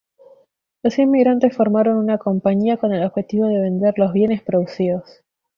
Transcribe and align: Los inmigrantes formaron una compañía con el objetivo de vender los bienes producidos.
Los 0.81 0.97
inmigrantes 0.97 1.55
formaron 1.55 1.97
una 1.99 2.17
compañía 2.17 2.77
con 2.77 2.91
el 2.91 3.03
objetivo 3.03 3.45
de 3.45 3.59
vender 3.61 3.99
los 3.99 4.11
bienes 4.13 4.41
producidos. 4.41 5.21